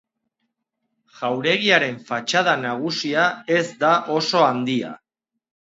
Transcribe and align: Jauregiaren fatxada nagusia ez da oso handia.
Jauregiaren 1.17 1.99
fatxada 2.09 2.57
nagusia 2.63 3.29
ez 3.59 3.63
da 3.85 3.95
oso 4.19 4.43
handia. 4.51 4.95